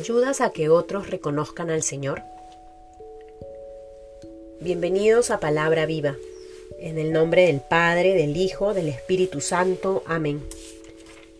¿Ayudas 0.00 0.40
a 0.40 0.48
que 0.48 0.70
otros 0.70 1.10
reconozcan 1.10 1.68
al 1.68 1.82
Señor? 1.82 2.22
Bienvenidos 4.58 5.30
a 5.30 5.40
Palabra 5.40 5.84
Viva, 5.84 6.16
en 6.78 6.96
el 6.96 7.12
nombre 7.12 7.44
del 7.44 7.60
Padre, 7.60 8.14
del 8.14 8.34
Hijo, 8.34 8.72
del 8.72 8.88
Espíritu 8.88 9.42
Santo. 9.42 10.02
Amén. 10.06 10.40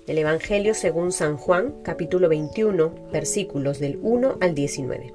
El 0.06 0.18
Evangelio 0.18 0.74
según 0.74 1.10
San 1.10 1.38
Juan, 1.38 1.76
capítulo 1.82 2.28
21, 2.28 2.92
versículos 3.10 3.78
del 3.78 3.98
1 4.02 4.36
al 4.42 4.54
19. 4.54 5.14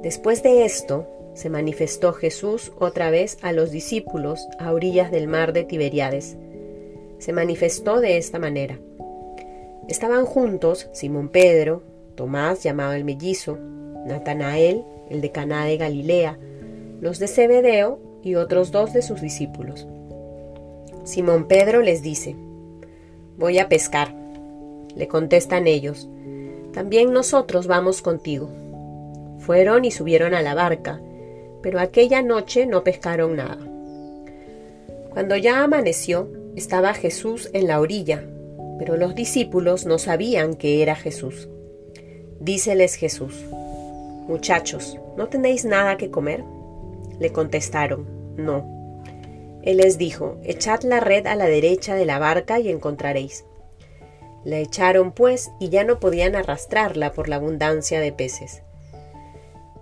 Después 0.00 0.42
de 0.42 0.64
esto, 0.64 1.06
se 1.34 1.50
manifestó 1.50 2.14
Jesús 2.14 2.72
otra 2.78 3.10
vez 3.10 3.36
a 3.42 3.52
los 3.52 3.70
discípulos 3.70 4.48
a 4.58 4.72
orillas 4.72 5.10
del 5.10 5.28
mar 5.28 5.52
de 5.52 5.64
Tiberiades. 5.64 6.38
Se 7.18 7.34
manifestó 7.34 8.00
de 8.00 8.16
esta 8.16 8.38
manera. 8.38 8.78
Estaban 9.86 10.24
juntos 10.24 10.88
Simón 10.94 11.28
Pedro, 11.28 11.82
Tomás 12.16 12.62
llamado 12.62 12.94
el 12.94 13.04
mellizo, 13.04 13.58
Natanael, 14.06 14.84
el 15.10 15.20
de 15.20 15.30
Caná 15.30 15.66
de 15.66 15.76
Galilea, 15.76 16.38
los 17.00 17.18
de 17.18 17.28
Zebedeo 17.28 18.00
y 18.22 18.34
otros 18.34 18.72
dos 18.72 18.92
de 18.92 19.02
sus 19.02 19.20
discípulos. 19.20 19.86
Simón 21.04 21.46
Pedro 21.46 21.82
les 21.82 22.02
dice, 22.02 22.34
Voy 23.38 23.58
a 23.58 23.68
pescar. 23.68 24.14
Le 24.96 25.08
contestan 25.08 25.66
ellos, 25.66 26.08
También 26.72 27.12
nosotros 27.12 27.66
vamos 27.66 28.02
contigo. 28.02 28.48
Fueron 29.38 29.84
y 29.84 29.90
subieron 29.90 30.34
a 30.34 30.42
la 30.42 30.54
barca, 30.54 31.00
pero 31.62 31.78
aquella 31.80 32.22
noche 32.22 32.66
no 32.66 32.82
pescaron 32.82 33.36
nada. 33.36 33.58
Cuando 35.10 35.36
ya 35.36 35.62
amaneció, 35.62 36.28
estaba 36.56 36.94
Jesús 36.94 37.50
en 37.52 37.66
la 37.66 37.80
orilla, 37.80 38.24
pero 38.78 38.96
los 38.96 39.14
discípulos 39.14 39.86
no 39.86 39.98
sabían 39.98 40.54
que 40.54 40.82
era 40.82 40.96
Jesús. 40.96 41.48
Díceles 42.46 42.94
Jesús, 42.94 43.44
Muchachos, 44.28 45.00
¿no 45.16 45.26
tenéis 45.26 45.64
nada 45.64 45.96
que 45.96 46.12
comer? 46.12 46.44
Le 47.18 47.32
contestaron, 47.32 48.06
No. 48.36 49.02
Él 49.64 49.78
les 49.78 49.98
dijo, 49.98 50.36
Echad 50.44 50.82
la 50.82 51.00
red 51.00 51.26
a 51.26 51.34
la 51.34 51.46
derecha 51.46 51.96
de 51.96 52.06
la 52.06 52.20
barca 52.20 52.60
y 52.60 52.68
encontraréis. 52.68 53.44
La 54.44 54.58
echaron 54.58 55.10
pues 55.10 55.50
y 55.58 55.70
ya 55.70 55.82
no 55.82 55.98
podían 55.98 56.36
arrastrarla 56.36 57.12
por 57.12 57.28
la 57.28 57.34
abundancia 57.34 57.98
de 57.98 58.12
peces. 58.12 58.62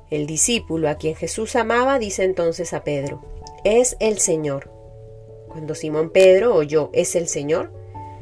El 0.08 0.24
discípulo 0.26 0.88
a 0.88 0.94
quien 0.94 1.16
Jesús 1.16 1.56
amaba 1.56 1.98
dice 1.98 2.24
entonces 2.24 2.72
a 2.72 2.82
Pedro, 2.82 3.20
Es 3.64 3.94
el 4.00 4.18
Señor. 4.20 4.70
Cuando 5.48 5.74
Simón 5.74 6.08
Pedro 6.08 6.54
oyó, 6.54 6.88
Es 6.94 7.14
el 7.14 7.28
Señor, 7.28 7.74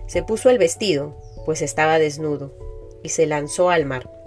se 0.09 0.25
puso 0.25 0.51
el 0.51 0.59
vestido, 0.59 1.15
pues 1.45 1.63
estaba 1.63 2.01
desnudo, 2.01 2.51
y 3.05 3.11
se 3.11 3.27
lanzó 3.27 3.71
al 3.71 3.87
mar. 3.87 4.22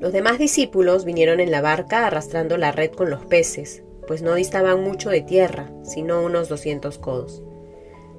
Los 0.00 0.12
demás 0.12 0.38
discípulos 0.38 1.04
vinieron 1.04 1.40
en 1.40 1.50
la 1.50 1.62
barca 1.62 2.06
arrastrando 2.06 2.58
la 2.58 2.70
red 2.72 2.90
con 2.90 3.10
los 3.10 3.24
peces, 3.24 3.82
pues 4.06 4.22
no 4.22 4.34
distaban 4.34 4.82
mucho 4.82 5.10
de 5.10 5.22
tierra, 5.22 5.70
sino 5.84 6.22
unos 6.22 6.48
doscientos 6.48 6.98
codos. 6.98 7.42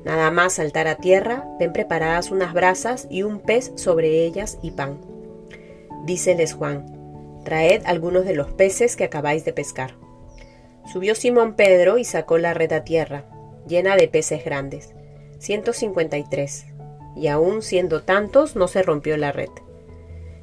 Nada 0.03 0.31
más 0.31 0.53
saltar 0.53 0.87
a 0.87 0.95
tierra, 0.95 1.47
ven 1.59 1.73
preparadas 1.73 2.31
unas 2.31 2.53
brasas 2.53 3.07
y 3.09 3.23
un 3.23 3.39
pez 3.39 3.71
sobre 3.75 4.25
ellas 4.25 4.57
y 4.61 4.71
pan. 4.71 4.99
Díceles 6.05 6.53
Juan, 6.53 7.41
traed 7.43 7.83
algunos 7.85 8.25
de 8.25 8.35
los 8.35 8.51
peces 8.51 8.95
que 8.95 9.03
acabáis 9.03 9.45
de 9.45 9.53
pescar. 9.53 9.95
Subió 10.91 11.15
Simón 11.15 11.55
Pedro 11.55 11.97
y 11.97 12.05
sacó 12.05 12.37
la 12.37 12.53
red 12.53 12.71
a 12.71 12.83
tierra, 12.83 13.25
llena 13.67 13.95
de 13.97 14.07
peces 14.07 14.43
grandes, 14.45 14.93
ciento 15.39 15.73
cincuenta 15.73 16.17
y 16.17 16.23
tres, 16.23 16.65
y 17.15 17.27
aun 17.27 17.61
siendo 17.61 18.03
tantos 18.03 18.55
no 18.55 18.67
se 18.67 18.81
rompió 18.81 19.17
la 19.17 19.31
red. 19.31 19.49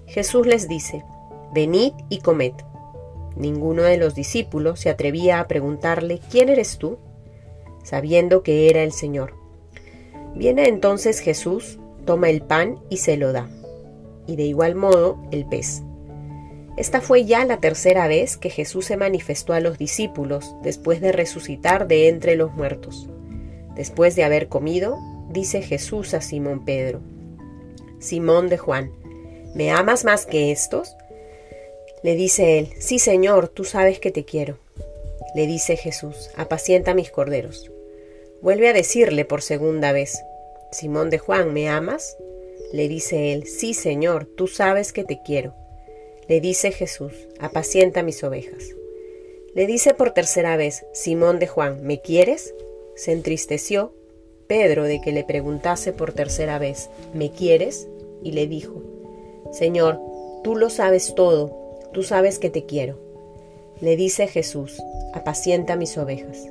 Jesús 0.07 0.47
les 0.47 0.69
dice, 0.69 1.03
Venid 1.55 1.93
y 2.09 2.19
comed. 2.19 2.53
Ninguno 3.37 3.83
de 3.83 3.97
los 3.97 4.15
discípulos 4.15 4.81
se 4.81 4.91
atrevía 4.91 5.41
a 5.41 5.49
preguntarle, 5.49 6.21
¿quién 6.31 6.49
eres 6.49 6.79
tú? 6.79 6.99
sabiendo 7.85 8.43
que 8.43 8.69
era 8.69 8.83
el 8.83 8.91
Señor. 8.91 9.35
Viene 10.35 10.67
entonces 10.67 11.21
Jesús, 11.21 11.79
toma 12.05 12.31
el 12.31 12.43
pan 12.43 12.81
y 12.91 12.97
se 12.97 13.17
lo 13.17 13.33
da, 13.33 13.49
y 14.27 14.35
de 14.35 14.43
igual 14.43 14.75
modo 14.75 15.23
el 15.31 15.47
pez. 15.47 15.83
Esta 16.77 17.01
fue 17.01 17.25
ya 17.25 17.45
la 17.45 17.59
tercera 17.59 18.09
vez 18.09 18.37
que 18.37 18.51
Jesús 18.51 18.87
se 18.87 18.97
manifestó 18.97 19.53
a 19.53 19.61
los 19.61 19.79
discípulos 19.79 20.57
después 20.65 21.01
de 21.01 21.13
resucitar 21.13 21.87
de 21.87 22.09
entre 22.09 22.35
los 22.35 22.53
muertos. 22.53 23.09
Después 23.77 24.17
de 24.17 24.25
haber 24.25 24.49
comido, 24.49 24.99
dice 25.31 25.63
Jesús 25.63 26.15
a 26.15 26.21
Simón 26.21 26.65
Pedro, 26.65 27.01
Simón 28.01 28.49
de 28.49 28.59
Juan, 28.59 28.91
¿me 29.55 29.71
amas 29.71 30.05
más 30.05 30.27
que 30.27 30.51
estos? 30.51 30.97
Le 32.05 32.17
dice 32.17 32.59
él, 32.59 32.69
sí 32.81 32.99
Señor, 32.99 33.49
tú 33.49 33.65
sabes 33.65 33.99
que 33.99 34.11
te 34.11 34.27
quiero. 34.27 34.59
Le 35.35 35.47
dice 35.47 35.79
Jesús, 35.79 36.29
apacienta 36.37 36.93
mis 36.93 37.11
corderos. 37.11 37.71
Vuelve 38.43 38.69
a 38.69 38.75
decirle 38.75 39.25
por 39.25 39.41
segunda 39.41 39.91
vez, 39.91 40.23
Simón 40.71 41.09
de 41.09 41.17
Juan, 41.17 41.55
¿me 41.55 41.71
amas? 41.71 42.19
Le 42.75 42.89
dice 42.89 43.33
él, 43.33 43.47
sí 43.47 43.73
Señor, 43.73 44.27
tú 44.27 44.49
sabes 44.49 44.93
que 44.93 45.03
te 45.03 45.23
quiero. 45.25 45.55
Le 46.29 46.43
dice 46.43 46.73
Jesús, 46.73 47.15
apacienta 47.41 48.03
mis 48.03 48.23
ovejas. 48.23 48.65
Le 49.55 49.67
dice 49.67 49.95
por 49.95 50.11
tercera 50.11 50.59
vez, 50.59 50.85
Simón 50.93 51.39
de 51.39 51.47
Juan, 51.47 51.87
¿me 51.87 52.03
quieres? 52.03 52.55
Se 52.97 53.13
entristeció 53.13 53.95
Pedro 54.47 54.85
de 54.85 55.01
que 55.01 55.11
le 55.11 55.25
preguntase 55.25 55.95
por 55.95 56.13
tercera 56.13 56.59
vez, 56.59 56.91
¿me 57.15 57.31
quieres? 57.31 57.89
Y 58.23 58.33
le 58.33 58.47
dijo, 58.47 58.83
Señor, 59.53 59.99
tú 60.43 60.55
lo 60.55 60.69
sabes 60.69 61.15
todo 61.15 61.64
tú 61.95 62.03
sabes 62.03 62.39
que 62.39 62.51
te 62.51 62.67
quiero. 62.67 62.99
Le 63.81 63.97
dice 63.97 64.27
Jesús, 64.27 64.83
apacienta 65.15 65.77
mis 65.77 65.97
ovejas. 65.97 66.51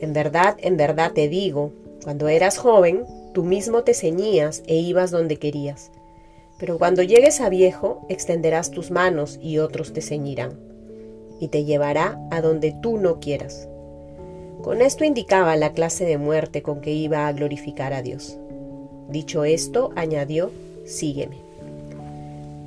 En 0.00 0.12
verdad, 0.12 0.56
en 0.60 0.76
verdad 0.76 1.12
te 1.12 1.28
digo, 1.28 1.72
cuando 2.02 2.28
eras 2.28 2.58
joven, 2.58 3.04
tú 3.32 3.44
mismo 3.44 3.84
te 3.84 3.94
ceñías 3.94 4.62
e 4.66 4.76
ibas 4.76 5.10
donde 5.12 5.36
querías. 5.36 5.92
Pero 6.58 6.78
cuando 6.78 7.02
llegues 7.02 7.40
a 7.40 7.48
viejo, 7.48 8.04
extenderás 8.08 8.72
tus 8.72 8.90
manos 8.90 9.38
y 9.40 9.58
otros 9.58 9.92
te 9.92 10.00
ceñirán, 10.00 10.58
y 11.38 11.48
te 11.48 11.64
llevará 11.64 12.18
a 12.30 12.40
donde 12.40 12.74
tú 12.82 12.98
no 12.98 13.20
quieras. 13.20 13.68
Con 14.62 14.82
esto 14.82 15.04
indicaba 15.04 15.56
la 15.56 15.72
clase 15.72 16.04
de 16.04 16.18
muerte 16.18 16.62
con 16.62 16.80
que 16.80 16.92
iba 16.92 17.28
a 17.28 17.32
glorificar 17.32 17.92
a 17.92 18.02
Dios. 18.02 18.38
Dicho 19.08 19.44
esto, 19.44 19.90
añadió, 19.94 20.50
sígueme. 20.84 21.36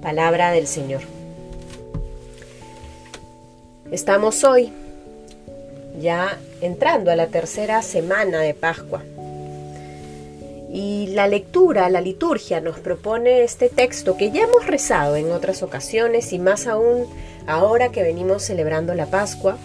Palabra 0.01 0.51
del 0.51 0.67
Señor. 0.67 1.01
Estamos 3.91 4.45
hoy 4.45 4.71
ya 5.99 6.39
entrando 6.61 7.11
a 7.11 7.17
la 7.17 7.27
tercera 7.27 7.81
semana 7.81 8.39
de 8.39 8.53
Pascua. 8.53 9.03
Y 10.71 11.07
la 11.07 11.27
lectura, 11.27 11.89
la 11.89 11.99
liturgia 11.99 12.61
nos 12.61 12.79
propone 12.79 13.43
este 13.43 13.67
texto 13.67 14.15
que 14.15 14.31
ya 14.31 14.43
hemos 14.43 14.65
rezado 14.65 15.17
en 15.17 15.33
otras 15.33 15.61
ocasiones 15.61 16.31
y 16.31 16.39
más 16.39 16.67
aún 16.67 17.05
ahora 17.47 17.91
que 17.91 18.01
venimos 18.01 18.43
celebrando 18.43 18.95
la 18.95 19.07
Pascua, 19.07 19.57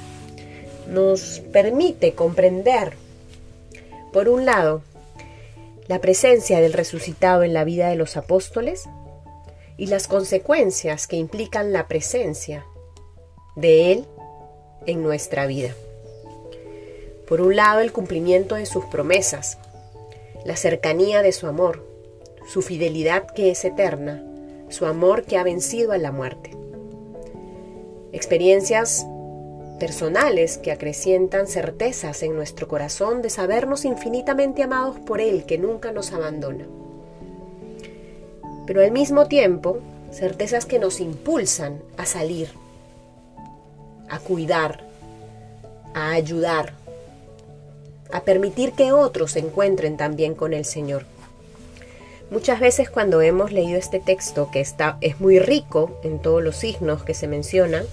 nos 0.89 1.41
permite 1.53 2.15
comprender, 2.15 2.95
por 4.13 4.29
un 4.29 4.45
lado, 4.45 4.83
la 5.87 6.01
presencia 6.01 6.61
del 6.61 6.73
resucitado 6.73 7.45
en 7.45 7.55
la 7.55 7.63
vida 7.63 7.91
de 7.91 7.95
los 7.95 8.17
apóstoles 8.17 8.89
y 9.77 9.87
las 9.87 10.09
consecuencias 10.09 11.07
que 11.07 11.15
implican 11.15 11.73
la 11.73 11.87
presencia 11.87 12.65
de 13.55 13.93
Él 13.93 14.07
en 14.87 15.03
nuestra 15.03 15.47
vida. 15.47 15.75
Por 17.27 17.41
un 17.41 17.57
lado, 17.57 17.81
el 17.81 17.93
cumplimiento 17.93 18.55
de 18.55 18.67
sus 18.67 18.85
promesas, 18.85 19.59
la 20.45 20.57
cercanía 20.57 21.23
de 21.23 21.33
su 21.33 21.47
amor, 21.47 21.85
su 22.47 22.63
fidelidad 22.63 23.27
que 23.27 23.51
es 23.51 23.65
eterna, 23.65 24.25
su 24.69 24.87
amor 24.87 25.25
que 25.25 25.37
ha 25.37 25.43
vencido 25.43 25.93
a 25.93 25.99
la 25.99 26.13
muerte. 26.13 26.51
Experiencias 28.13 29.05
personales 29.81 30.57
que 30.59 30.73
acrecientan 30.73 31.47
certezas 31.47 32.23
en 32.23 32.35
nuestro 32.35 32.69
corazón 32.69 33.23
de 33.23 33.31
sabernos 33.31 33.85
infinitamente 33.85 34.63
amados 34.63 34.99
por 35.01 35.21
Él 35.21 35.45
que 35.45 35.59
nunca 35.59 35.93
nos 35.93 36.13
abandona. 36.13 36.67
Pero 38.67 38.83
al 38.83 38.91
mismo 38.91 39.27
tiempo, 39.27 39.79
certezas 40.13 40.65
que 40.65 40.79
nos 40.79 41.01
impulsan 41.01 41.83
a 41.97 42.07
salir 42.07 42.49
a 44.09 44.19
cuidar, 44.19 44.81
a 45.95 46.13
ayudar, 46.13 46.73
a 48.13 48.23
permitir 48.23 48.73
que 48.73 48.93
otros 48.93 49.33
se 49.33 49.41
encuentren 49.41 49.97
también 49.97 50.35
con 50.35 50.53
el 50.53 50.65
Señor. 50.65 51.05
Muchas 52.31 52.59
veces 52.59 52.91
cuando 52.91 53.21
hemos 53.23 53.53
leído 53.53 53.79
este 53.79 54.01
texto, 54.01 54.51
que 54.51 54.61
está, 54.61 54.99
es 55.01 55.21
muy 55.21 55.39
rico 55.39 56.01
en 56.03 56.21
todos 56.21 56.43
los 56.43 56.57
signos 56.57 57.05
que 57.05 57.15
se 57.15 57.29
mencionan, 57.29 57.85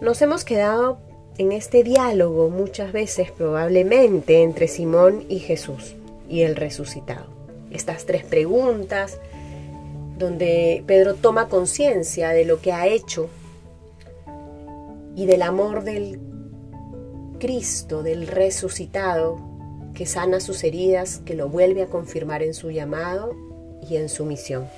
nos 0.00 0.20
hemos 0.20 0.44
quedado 0.44 0.98
en 1.38 1.52
este 1.52 1.82
diálogo 1.82 2.50
muchas 2.50 2.92
veces 2.92 3.30
probablemente 3.30 4.42
entre 4.42 4.68
Simón 4.68 5.24
y 5.28 5.38
Jesús 5.38 5.94
y 6.28 6.42
el 6.42 6.56
resucitado. 6.56 7.26
Estas 7.70 8.04
tres 8.04 8.24
preguntas 8.24 9.18
donde 10.18 10.82
Pedro 10.86 11.14
toma 11.14 11.48
conciencia 11.48 12.30
de 12.30 12.44
lo 12.44 12.60
que 12.60 12.72
ha 12.72 12.86
hecho 12.86 13.28
y 15.16 15.26
del 15.26 15.42
amor 15.42 15.82
del 15.82 16.20
Cristo, 17.40 18.02
del 18.02 18.26
resucitado, 18.28 19.40
que 19.94 20.06
sana 20.06 20.40
sus 20.40 20.62
heridas, 20.62 21.22
que 21.24 21.34
lo 21.34 21.48
vuelve 21.48 21.82
a 21.82 21.86
confirmar 21.86 22.42
en 22.42 22.54
su 22.54 22.70
llamado 22.70 23.34
y 23.88 23.96
en 23.96 24.10
su 24.10 24.26
misión. 24.26 24.68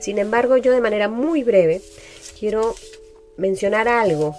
Sin 0.00 0.18
embargo, 0.18 0.56
yo 0.56 0.72
de 0.72 0.80
manera 0.80 1.08
muy 1.08 1.44
breve 1.44 1.82
quiero 2.38 2.74
mencionar 3.36 3.86
algo 3.86 4.34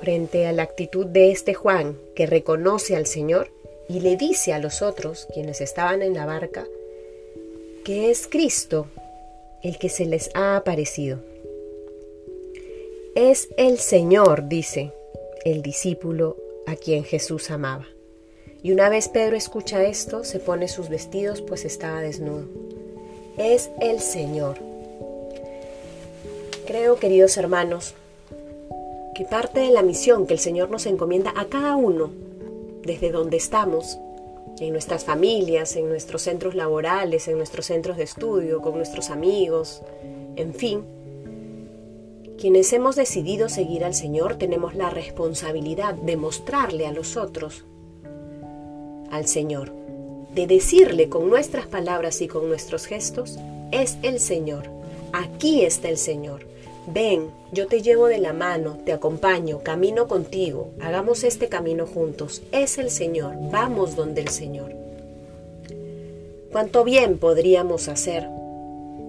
frente 0.00 0.46
a 0.46 0.52
la 0.52 0.64
actitud 0.64 1.06
de 1.06 1.30
este 1.30 1.54
Juan 1.54 1.96
que 2.16 2.26
reconoce 2.26 2.96
al 2.96 3.06
Señor 3.06 3.52
y 3.88 4.00
le 4.00 4.16
dice 4.16 4.52
a 4.52 4.58
los 4.58 4.82
otros, 4.82 5.28
quienes 5.32 5.60
estaban 5.60 6.02
en 6.02 6.14
la 6.14 6.26
barca, 6.26 6.66
que 7.84 8.10
es 8.10 8.26
Cristo 8.26 8.88
el 9.62 9.78
que 9.78 9.88
se 9.88 10.06
les 10.06 10.30
ha 10.34 10.56
aparecido. 10.56 11.20
Es 13.14 13.50
el 13.58 13.78
Señor, 13.78 14.48
dice 14.48 14.94
el 15.44 15.60
discípulo 15.60 16.38
a 16.66 16.76
quien 16.76 17.04
Jesús 17.04 17.50
amaba. 17.50 17.84
Y 18.62 18.72
una 18.72 18.88
vez 18.88 19.08
Pedro 19.08 19.36
escucha 19.36 19.84
esto, 19.84 20.24
se 20.24 20.38
pone 20.38 20.66
sus 20.66 20.88
vestidos, 20.88 21.42
pues 21.42 21.66
estaba 21.66 22.00
desnudo. 22.00 22.46
Es 23.36 23.68
el 23.82 24.00
Señor. 24.00 24.56
Creo, 26.66 26.96
queridos 26.96 27.36
hermanos, 27.36 27.94
que 29.14 29.26
parte 29.26 29.60
de 29.60 29.72
la 29.72 29.82
misión 29.82 30.26
que 30.26 30.32
el 30.32 30.40
Señor 30.40 30.70
nos 30.70 30.86
encomienda 30.86 31.34
a 31.36 31.44
cada 31.44 31.76
uno, 31.76 32.10
desde 32.82 33.10
donde 33.10 33.36
estamos, 33.36 33.98
en 34.58 34.72
nuestras 34.72 35.04
familias, 35.04 35.76
en 35.76 35.86
nuestros 35.90 36.22
centros 36.22 36.54
laborales, 36.54 37.28
en 37.28 37.36
nuestros 37.36 37.66
centros 37.66 37.98
de 37.98 38.04
estudio, 38.04 38.62
con 38.62 38.74
nuestros 38.76 39.10
amigos, 39.10 39.82
en 40.36 40.54
fin, 40.54 40.82
quienes 42.42 42.72
hemos 42.72 42.96
decidido 42.96 43.48
seguir 43.48 43.84
al 43.84 43.94
Señor 43.94 44.34
tenemos 44.34 44.74
la 44.74 44.90
responsabilidad 44.90 45.94
de 45.94 46.16
mostrarle 46.16 46.88
a 46.88 46.92
los 46.92 47.16
otros 47.16 47.64
al 49.12 49.28
Señor, 49.28 49.72
de 50.34 50.48
decirle 50.48 51.08
con 51.08 51.30
nuestras 51.30 51.68
palabras 51.68 52.20
y 52.20 52.26
con 52.26 52.48
nuestros 52.48 52.86
gestos, 52.86 53.38
es 53.70 53.96
el 54.02 54.18
Señor, 54.18 54.64
aquí 55.12 55.64
está 55.64 55.88
el 55.88 55.96
Señor, 55.96 56.44
ven, 56.88 57.30
yo 57.52 57.68
te 57.68 57.80
llevo 57.80 58.06
de 58.08 58.18
la 58.18 58.32
mano, 58.32 58.76
te 58.84 58.92
acompaño, 58.92 59.60
camino 59.60 60.08
contigo, 60.08 60.72
hagamos 60.80 61.22
este 61.22 61.48
camino 61.48 61.86
juntos, 61.86 62.42
es 62.50 62.76
el 62.76 62.90
Señor, 62.90 63.36
vamos 63.52 63.94
donde 63.94 64.20
el 64.20 64.30
Señor. 64.30 64.74
¿Cuánto 66.50 66.82
bien 66.82 67.18
podríamos 67.18 67.86
hacer 67.86 68.28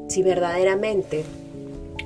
si 0.07 0.21
verdaderamente 0.21 1.24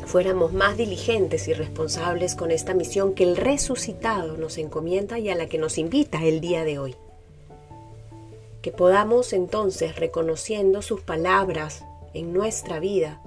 fuéramos 0.07 0.53
más 0.53 0.77
diligentes 0.77 1.47
y 1.47 1.53
responsables 1.53 2.33
con 2.33 2.49
esta 2.49 2.73
misión 2.73 3.13
que 3.13 3.23
el 3.23 3.37
resucitado 3.37 4.37
nos 4.37 4.57
encomienda 4.57 5.19
y 5.19 5.29
a 5.29 5.35
la 5.35 5.47
que 5.47 5.57
nos 5.57 5.77
invita 5.77 6.23
el 6.23 6.41
día 6.41 6.63
de 6.63 6.79
hoy? 6.79 6.95
Que 8.61 8.71
podamos 8.71 9.33
entonces, 9.33 9.97
reconociendo 9.97 10.81
sus 10.81 11.01
palabras 11.01 11.83
en 12.13 12.33
nuestra 12.33 12.79
vida, 12.79 13.21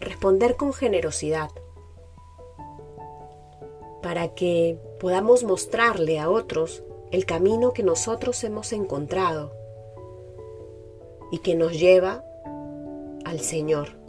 responder 0.00 0.56
con 0.56 0.72
generosidad, 0.72 1.50
para 4.02 4.34
que 4.34 4.78
podamos 4.98 5.44
mostrarle 5.44 6.18
a 6.18 6.28
otros 6.28 6.82
el 7.12 7.26
camino 7.26 7.72
que 7.72 7.82
nosotros 7.82 8.42
hemos 8.42 8.72
encontrado 8.72 9.52
y 11.30 11.38
que 11.38 11.54
nos 11.54 11.78
lleva 11.78 12.24
al 13.24 13.40
Señor, 13.40 14.01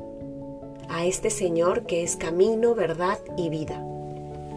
a 0.94 1.06
este 1.06 1.30
Señor 1.30 1.86
que 1.86 2.04
es 2.04 2.16
camino, 2.16 2.76
verdad 2.76 3.20
y 3.36 3.50
vida. 3.50 3.84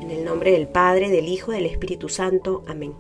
En 0.00 0.10
el 0.10 0.24
nombre 0.24 0.52
del 0.52 0.68
Padre, 0.68 1.10
del 1.10 1.28
Hijo 1.28 1.50
del 1.50 1.66
Espíritu 1.66 2.08
Santo. 2.08 2.62
Amén. 2.68 2.94